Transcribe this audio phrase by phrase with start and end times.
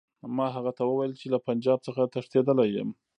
[0.35, 2.89] ما هغه ته وویل چې له پنجاب څخه تښتېدلی یم.